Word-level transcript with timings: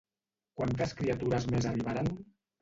Quantes 0.59 0.95
criatures 1.01 1.45
més 1.57 1.69
arribaren? 1.73 2.11